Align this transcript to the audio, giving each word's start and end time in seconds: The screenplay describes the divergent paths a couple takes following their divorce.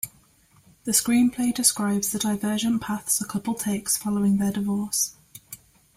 The 0.85 0.93
screenplay 0.93 1.53
describes 1.53 2.11
the 2.11 2.17
divergent 2.17 2.81
paths 2.81 3.21
a 3.21 3.23
couple 3.25 3.53
takes 3.53 3.97
following 3.97 4.37
their 4.39 4.51
divorce. 4.51 5.13